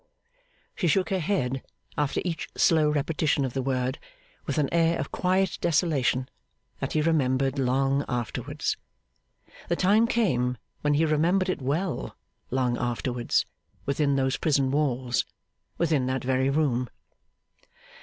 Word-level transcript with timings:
She 0.73 0.87
shook 0.87 1.11
her 1.11 1.19
head, 1.19 1.61
after 1.95 2.21
each 2.25 2.49
slow 2.57 2.89
repetition 2.89 3.45
of 3.45 3.53
the 3.53 3.61
word, 3.61 3.99
with 4.47 4.57
an 4.57 4.67
air 4.71 4.97
of 4.97 5.11
quiet 5.11 5.59
desolation 5.61 6.27
that 6.79 6.93
he 6.93 7.03
remembered 7.03 7.59
long 7.59 8.03
afterwards. 8.09 8.77
The 9.69 9.75
time 9.75 10.07
came 10.07 10.57
when 10.81 10.95
he 10.95 11.05
remembered 11.05 11.49
it 11.49 11.61
well, 11.61 12.17
long 12.49 12.79
afterwards, 12.79 13.45
within 13.85 14.15
those 14.15 14.37
prison 14.37 14.71
walls; 14.71 15.23
within 15.77 16.07
that 16.07 16.23
very 16.23 16.49
room. 16.49 16.89